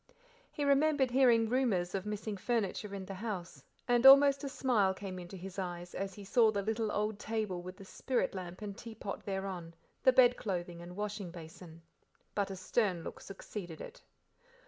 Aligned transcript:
He 0.51 0.65
remembered 0.65 1.11
hearing 1.11 1.47
rumours 1.47 1.93
of 1.93 2.07
missing 2.07 2.35
furniture 2.35 2.95
in 2.95 3.05
the 3.05 3.13
house, 3.13 3.63
and 3.87 4.03
almost 4.03 4.43
a 4.43 4.49
smile 4.49 4.95
came 4.95 5.19
into 5.19 5.37
his 5.37 5.59
eyes 5.59 5.93
as 5.93 6.15
he 6.15 6.23
saw 6.23 6.49
the 6.49 6.63
little 6.63 6.91
old 6.91 7.19
table 7.19 7.61
with 7.61 7.77
the 7.77 7.85
spirit 7.85 8.33
lamp 8.33 8.63
and 8.63 8.75
teapot 8.75 9.23
thereon, 9.25 9.75
the 10.01 10.11
bed 10.11 10.37
clothing 10.37 10.81
and 10.81 10.95
washing 10.95 11.29
basin. 11.29 11.83
But 12.33 12.49
a 12.49 12.55
stern 12.55 13.03
look 13.03 13.21
succeeded 13.21 13.79
it. 13.79 14.01